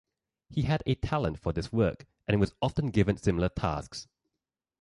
He 0.49 0.63
had 0.63 0.81
a 0.87 0.95
talent 0.95 1.37
for 1.37 1.53
this 1.53 1.71
work 1.71 2.07
and 2.27 2.39
was 2.39 2.55
often 2.59 2.87
given 2.87 3.17
similar 3.17 3.49
tasks. 3.49 4.07